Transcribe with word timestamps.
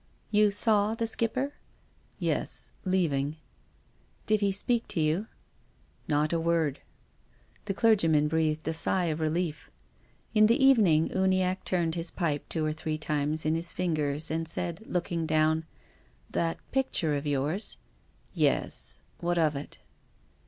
"You 0.31 0.49
saw 0.49 0.95
the 0.95 1.05
Skipper?"" 1.05 1.53
Yes, 2.17 2.71
leaving."" 2.85 3.37
Did 4.25 4.41
he 4.41 4.51
speak 4.51 4.87
to 4.87 4.99
you?"" 4.99 5.27
Not 6.07 6.33
a 6.33 6.39
word." 6.39 6.79
The 7.65 7.75
clergyman 7.75 8.27
breathed 8.27 8.67
a 8.67 8.73
sigh 8.73 9.05
of 9.13 9.19
relief. 9.19 9.69
In 10.33 10.47
the 10.47 10.57
evening 10.59 11.09
Uniacke 11.09 11.63
turned 11.65 11.93
his 11.93 12.09
pipe 12.09 12.49
two 12.49 12.65
or 12.65 12.73
three 12.73 12.97
times 12.97 13.45
in 13.45 13.53
his 13.53 13.73
fingers 13.73 14.31
and 14.31 14.47
said, 14.47 14.83
looking 14.87 15.27
down:" 15.27 15.65
That 16.31 16.57
picture 16.71 17.13
of 17.13 17.27
yours 17.27 17.77
—""Yes. 18.49 18.97
What 19.19 19.37
of 19.37 19.55
it 19.55 19.77